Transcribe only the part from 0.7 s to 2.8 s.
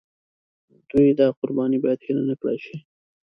دوی دا قرباني باید هېره نکړای شي.